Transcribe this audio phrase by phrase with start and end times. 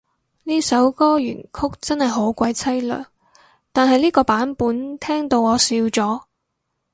[0.45, 3.05] 呢首歌原曲真係好鬼淒涼，
[3.71, 6.23] 但係呢個版本聽到我笑咗